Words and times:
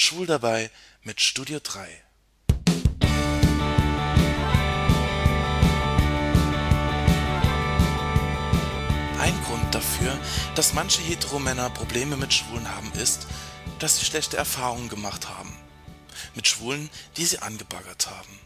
Schwul 0.00 0.26
dabei 0.26 0.70
mit 1.02 1.20
Studio 1.20 1.60
3. 1.62 2.02
Ein 9.18 9.44
Grund 9.44 9.74
dafür, 9.74 10.18
dass 10.54 10.72
manche 10.72 11.02
Heteromänner 11.02 11.70
Probleme 11.70 12.16
mit 12.16 12.32
Schwulen 12.32 12.68
haben, 12.74 12.90
ist, 12.92 13.26
dass 13.78 13.98
sie 13.98 14.06
schlechte 14.06 14.36
Erfahrungen 14.36 14.88
gemacht 14.88 15.28
haben. 15.28 15.54
Mit 16.34 16.48
Schwulen, 16.48 16.88
die 17.16 17.26
sie 17.26 17.38
angebaggert 17.38 18.06
haben. 18.06 18.38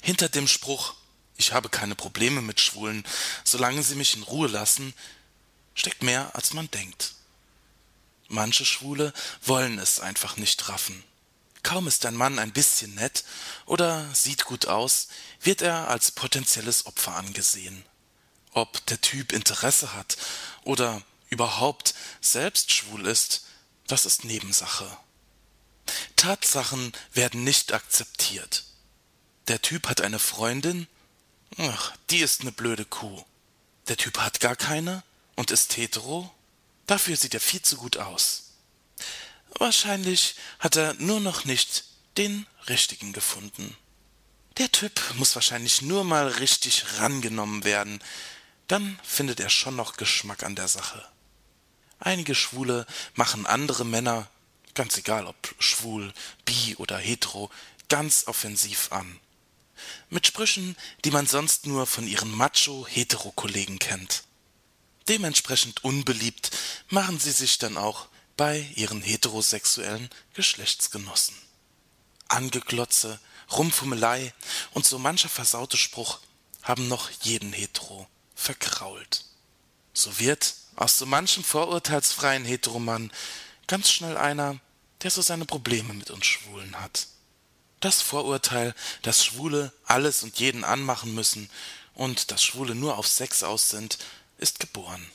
Hinter 0.00 0.28
dem 0.28 0.46
Spruch 0.46 0.94
ich 1.36 1.52
habe 1.52 1.68
keine 1.68 1.96
Probleme 1.96 2.40
mit 2.40 2.60
Schwulen, 2.60 3.04
solange 3.42 3.82
sie 3.82 3.96
mich 3.96 4.14
in 4.14 4.22
Ruhe 4.22 4.46
lassen, 4.46 4.94
steckt 5.74 6.04
mehr, 6.04 6.36
als 6.36 6.52
man 6.52 6.70
denkt. 6.70 7.14
Manche 8.32 8.64
Schwule 8.64 9.12
wollen 9.44 9.78
es 9.78 10.00
einfach 10.00 10.38
nicht 10.38 10.70
raffen. 10.70 11.04
Kaum 11.62 11.86
ist 11.86 12.06
ein 12.06 12.16
Mann 12.16 12.38
ein 12.38 12.50
bisschen 12.50 12.94
nett 12.94 13.24
oder 13.66 14.08
sieht 14.14 14.46
gut 14.46 14.66
aus, 14.68 15.08
wird 15.42 15.60
er 15.60 15.88
als 15.88 16.12
potenzielles 16.12 16.86
Opfer 16.86 17.14
angesehen. 17.14 17.84
Ob 18.52 18.86
der 18.86 19.02
Typ 19.02 19.32
Interesse 19.32 19.92
hat 19.92 20.16
oder 20.64 21.02
überhaupt 21.28 21.92
selbst 22.22 22.72
schwul 22.72 23.06
ist, 23.06 23.44
das 23.86 24.06
ist 24.06 24.24
Nebensache. 24.24 24.96
Tatsachen 26.16 26.94
werden 27.12 27.44
nicht 27.44 27.74
akzeptiert. 27.74 28.64
Der 29.46 29.60
Typ 29.60 29.88
hat 29.90 30.00
eine 30.00 30.18
Freundin, 30.18 30.88
ach, 31.58 31.92
die 32.08 32.20
ist 32.20 32.44
ne 32.44 32.52
blöde 32.52 32.86
Kuh. 32.86 33.26
Der 33.88 33.98
Typ 33.98 34.16
hat 34.16 34.40
gar 34.40 34.56
keine 34.56 35.02
und 35.36 35.50
ist 35.50 35.76
hetero, 35.76 36.32
dafür 36.86 37.16
sieht 37.16 37.34
er 37.34 37.40
viel 37.40 37.62
zu 37.62 37.76
gut 37.76 37.96
aus. 37.96 38.52
Wahrscheinlich 39.58 40.34
hat 40.58 40.76
er 40.76 40.94
nur 40.94 41.20
noch 41.20 41.44
nicht 41.44 41.84
den 42.16 42.46
richtigen 42.68 43.12
gefunden. 43.12 43.76
Der 44.58 44.70
Typ 44.70 45.00
muss 45.16 45.34
wahrscheinlich 45.34 45.82
nur 45.82 46.04
mal 46.04 46.28
richtig 46.28 46.84
rangenommen 46.98 47.64
werden, 47.64 48.02
dann 48.68 48.98
findet 49.02 49.40
er 49.40 49.50
schon 49.50 49.76
noch 49.76 49.96
Geschmack 49.96 50.42
an 50.42 50.54
der 50.54 50.68
Sache. 50.68 51.06
Einige 51.98 52.34
Schwule 52.34 52.86
machen 53.14 53.46
andere 53.46 53.84
Männer, 53.84 54.28
ganz 54.74 54.96
egal 54.98 55.26
ob 55.26 55.54
schwul, 55.58 56.12
bi 56.44 56.76
oder 56.76 56.98
hetero, 56.98 57.50
ganz 57.88 58.26
offensiv 58.26 58.90
an. 58.92 59.20
Mit 60.10 60.26
Sprüchen, 60.26 60.76
die 61.04 61.10
man 61.10 61.26
sonst 61.26 61.66
nur 61.66 61.86
von 61.86 62.06
ihren 62.06 62.30
Macho-Hetero-Kollegen 62.36 63.78
kennt. 63.78 64.24
Dementsprechend 65.08 65.84
unbeliebt 65.84 66.50
machen 66.92 67.18
sie 67.18 67.32
sich 67.32 67.56
dann 67.56 67.78
auch 67.78 68.08
bei 68.36 68.68
ihren 68.76 69.00
heterosexuellen 69.00 70.10
Geschlechtsgenossen. 70.34 71.34
Angeglotze, 72.28 73.18
Rumfummelei 73.50 74.34
und 74.72 74.84
so 74.84 74.98
mancher 74.98 75.30
versaute 75.30 75.78
Spruch 75.78 76.20
haben 76.62 76.88
noch 76.88 77.10
jeden 77.22 77.52
Hetero 77.52 78.06
verkrault. 78.34 79.24
So 79.94 80.18
wird 80.18 80.54
aus 80.76 80.98
so 80.98 81.06
manchem 81.06 81.42
vorurteilsfreien 81.42 82.44
Heteromann 82.44 83.10
ganz 83.66 83.90
schnell 83.90 84.18
einer, 84.18 84.60
der 85.00 85.10
so 85.10 85.22
seine 85.22 85.46
Probleme 85.46 85.94
mit 85.94 86.10
uns 86.10 86.26
Schwulen 86.26 86.78
hat. 86.78 87.06
Das 87.80 88.02
Vorurteil, 88.02 88.74
dass 89.00 89.24
Schwule 89.24 89.72
alles 89.86 90.22
und 90.22 90.38
jeden 90.38 90.62
anmachen 90.62 91.14
müssen 91.14 91.48
und 91.94 92.30
dass 92.30 92.44
Schwule 92.44 92.74
nur 92.74 92.98
auf 92.98 93.08
Sex 93.08 93.42
aus 93.42 93.70
sind, 93.70 93.98
ist 94.36 94.60
geboren. 94.60 95.10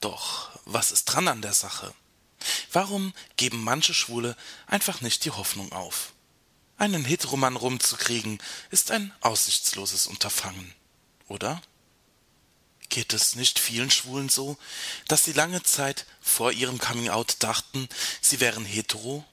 Doch 0.00 0.50
was 0.64 0.92
ist 0.92 1.06
dran 1.06 1.28
an 1.28 1.42
der 1.42 1.54
Sache? 1.54 1.94
Warum 2.72 3.12
geben 3.36 3.62
manche 3.64 3.94
Schwule 3.94 4.36
einfach 4.66 5.00
nicht 5.00 5.24
die 5.24 5.30
Hoffnung 5.30 5.72
auf? 5.72 6.12
Einen 6.76 7.04
Heteromann 7.04 7.56
rumzukriegen, 7.56 8.38
ist 8.70 8.90
ein 8.92 9.12
aussichtsloses 9.20 10.06
Unterfangen, 10.06 10.72
oder? 11.26 11.60
Geht 12.88 13.12
es 13.12 13.34
nicht 13.34 13.58
vielen 13.58 13.90
Schwulen 13.90 14.28
so, 14.28 14.56
dass 15.08 15.24
sie 15.24 15.32
lange 15.32 15.62
Zeit 15.62 16.06
vor 16.20 16.52
ihrem 16.52 16.78
Coming-out 16.78 17.36
dachten, 17.40 17.88
sie 18.20 18.40
wären 18.40 18.64
hetero? 18.64 19.24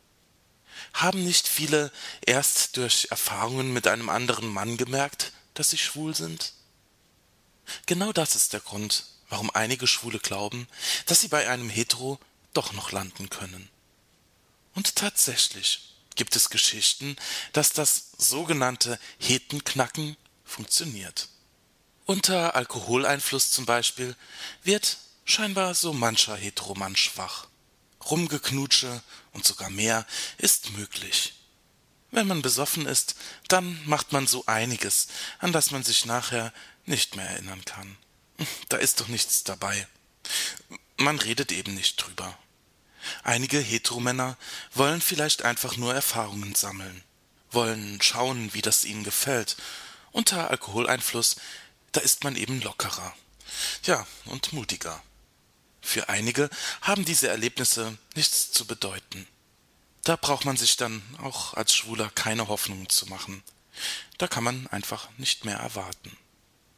Haben 0.94 1.24
nicht 1.24 1.48
viele 1.48 1.92
erst 2.26 2.78
durch 2.78 3.08
Erfahrungen 3.12 3.72
mit 3.72 3.88
einem 3.88 4.10
anderen 4.10 4.48
Mann 4.48 4.78
gemerkt, 4.78 5.32
dass 5.54 5.70
sie 5.70 5.78
schwul 5.78 6.16
sind? 6.16 6.54
Genau 7.86 8.12
das 8.12 8.36
ist 8.36 8.54
der 8.54 8.60
Grund, 8.60 9.06
warum 9.30 9.50
einige 9.50 9.88
Schwule 9.88 10.20
glauben, 10.20 10.68
dass 11.06 11.22
sie 11.22 11.28
bei 11.28 11.50
einem 11.50 11.70
Hetero 11.70 12.20
doch 12.54 12.74
noch 12.74 12.92
landen 12.92 13.30
können. 13.30 13.70
Und 14.74 14.96
tatsächlich 14.96 15.96
gibt 16.16 16.36
es 16.36 16.50
Geschichten, 16.50 17.16
dass 17.54 17.74
das 17.74 18.12
sogenannte 18.18 19.00
Hetenknacken 19.20 20.18
funktioniert. 20.44 21.30
Unter 22.06 22.56
Alkoholeinfluss 22.56 23.52
zum 23.52 23.66
Beispiel 23.66 24.16
wird 24.64 24.98
scheinbar 25.26 25.74
so 25.74 25.92
mancher 25.92 26.36
Heteromann 26.36 26.96
schwach. 26.96 27.48
Rumgeknutsche 28.10 29.02
und 29.34 29.46
sogar 29.46 29.70
mehr 29.70 30.06
ist 30.38 30.72
möglich. 30.72 31.34
Wenn 32.12 32.28
man 32.28 32.42
besoffen 32.44 32.86
ist, 32.86 33.16
dann 33.48 33.82
macht 33.86 34.14
man 34.14 34.28
so 34.28 34.46
einiges, 34.46 35.08
an 35.40 35.52
das 35.52 35.72
man 35.72 35.84
sich 35.84 36.06
nachher 36.06 36.54
nicht 36.86 37.16
mehr 37.16 37.28
erinnern 37.28 37.66
kann. 37.66 37.98
Da 38.70 38.78
ist 38.78 39.00
doch 39.00 39.08
nichts 39.08 39.44
dabei. 39.44 39.88
Man 40.98 41.20
redet 41.20 41.52
eben 41.52 41.74
nicht 41.76 41.98
drüber. 41.98 42.38
Einige 43.24 43.60
Heteromänner 43.60 44.38
wollen 44.74 45.02
vielleicht 45.02 45.44
einfach 45.44 45.78
nur 45.78 45.94
Erfahrungen 45.94 46.56
sammeln, 46.56 47.04
wollen 47.52 48.02
schauen, 48.02 48.54
wie 48.54 48.62
das 48.62 48.86
ihnen 48.86 49.04
gefällt. 49.04 49.58
Unter 50.12 50.50
Alkoholeinfluss, 50.50 51.36
da 51.92 52.02
ist 52.02 52.24
man 52.24 52.36
eben 52.36 52.62
lockerer. 52.62 53.16
Ja, 53.84 54.08
und 54.26 54.54
mutiger. 54.54 55.02
Für 55.82 56.10
einige 56.10 56.50
haben 56.82 57.06
diese 57.06 57.28
Erlebnisse 57.28 57.98
nichts 58.16 58.52
zu 58.52 58.66
bedeuten. 58.66 59.28
Da 60.04 60.16
braucht 60.16 60.46
man 60.46 60.58
sich 60.58 60.78
dann 60.78 61.02
auch 61.22 61.54
als 61.54 61.74
Schwuler 61.76 62.10
keine 62.10 62.48
Hoffnungen 62.48 62.90
zu 62.90 63.06
machen. 63.08 63.44
Da 64.18 64.28
kann 64.28 64.44
man 64.44 64.68
einfach 64.68 65.10
nicht 65.18 65.46
mehr 65.46 65.58
erwarten. 65.58 66.18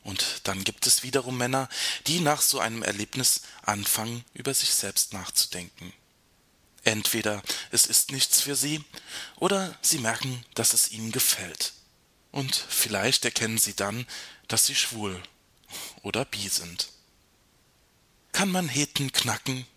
Und 0.08 0.48
dann 0.48 0.64
gibt 0.64 0.88
es 0.88 1.04
wiederum 1.04 1.38
Männer, 1.38 1.68
die 2.08 2.22
nach 2.22 2.42
so 2.42 2.62
einem 2.62 2.82
Erlebnis 2.82 3.42
anfangen, 3.64 4.24
über 4.34 4.54
sich 4.54 4.74
selbst 4.74 5.12
nachzudenken. 5.12 5.92
Entweder 6.86 7.44
es 7.72 7.86
ist 7.88 8.14
nichts 8.14 8.40
für 8.40 8.56
sie, 8.56 8.82
oder 9.36 9.78
sie 9.82 9.98
merken, 9.98 10.46
dass 10.54 10.72
es 10.72 10.92
ihnen 10.92 11.12
gefällt. 11.12 11.74
Und 12.32 12.56
vielleicht 12.56 13.26
erkennen 13.26 13.58
sie 13.58 13.74
dann, 13.74 14.08
dass 14.48 14.66
sie 14.66 14.76
schwul 14.76 15.22
oder 16.04 16.24
bi 16.24 16.48
sind. 16.48 16.88
Kann 18.32 18.50
man 18.50 18.70
Heten 18.70 19.12
knacken? 19.12 19.68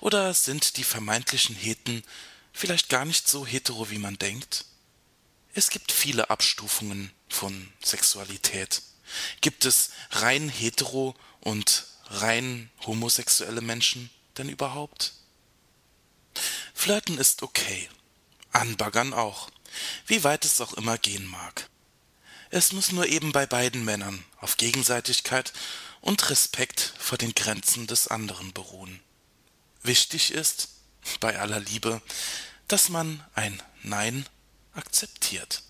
Oder 0.00 0.32
sind 0.32 0.78
die 0.78 0.84
vermeintlichen 0.84 1.56
Heten 1.56 2.02
vielleicht 2.54 2.88
gar 2.88 3.04
nicht 3.04 3.28
so 3.28 3.46
hetero, 3.46 3.90
wie 3.90 3.98
man 3.98 4.16
denkt? 4.16 4.64
Es 5.52 5.68
gibt 5.68 5.92
viele 5.92 6.30
Abstufungen 6.30 7.12
von 7.28 7.70
Sexualität. 7.84 8.80
Gibt 9.40 9.64
es 9.64 9.90
rein 10.10 10.48
hetero 10.48 11.14
und 11.40 11.86
rein 12.06 12.70
homosexuelle 12.86 13.60
Menschen 13.60 14.10
denn 14.38 14.48
überhaupt? 14.48 15.14
Flirten 16.74 17.18
ist 17.18 17.42
okay. 17.42 17.88
Anbaggern 18.52 19.14
auch. 19.14 19.50
Wie 20.06 20.24
weit 20.24 20.44
es 20.44 20.60
auch 20.60 20.74
immer 20.74 20.98
gehen 20.98 21.26
mag. 21.26 21.68
Es 22.50 22.72
muss 22.72 22.92
nur 22.92 23.06
eben 23.06 23.32
bei 23.32 23.46
beiden 23.46 23.84
Männern 23.84 24.24
auf 24.38 24.58
Gegenseitigkeit 24.58 25.52
und 26.02 26.28
Respekt 26.28 26.92
vor 26.98 27.16
den 27.16 27.34
Grenzen 27.34 27.86
des 27.86 28.08
anderen 28.08 28.52
beruhen. 28.52 29.00
Wichtig 29.82 30.32
ist, 30.32 30.68
bei 31.20 31.38
aller 31.38 31.60
Liebe, 31.60 32.02
dass 32.68 32.88
man 32.88 33.24
ein 33.34 33.62
Nein 33.82 34.26
akzeptiert. 34.74 35.62